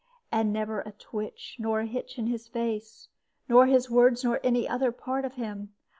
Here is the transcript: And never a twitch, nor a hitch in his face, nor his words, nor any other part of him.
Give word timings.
And 0.31 0.51
never 0.51 0.79
a 0.81 0.93
twitch, 0.93 1.57
nor 1.59 1.81
a 1.81 1.85
hitch 1.85 2.17
in 2.17 2.25
his 2.25 2.47
face, 2.47 3.07
nor 3.47 3.67
his 3.67 3.87
words, 3.87 4.23
nor 4.23 4.39
any 4.43 4.67
other 4.67 4.91
part 4.91 5.25
of 5.25 5.33
him. 5.35 5.75